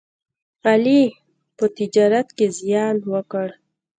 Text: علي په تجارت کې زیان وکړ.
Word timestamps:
علي 0.69 1.01
په 1.57 1.65
تجارت 1.77 2.27
کې 2.37 2.47
زیان 2.59 2.95
وکړ. 3.11 3.47